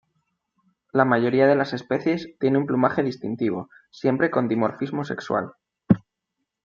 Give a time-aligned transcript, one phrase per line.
[0.93, 5.53] La mayoría de las especies tiene un plumaje distintivo, siempre con dimorfismo sexual.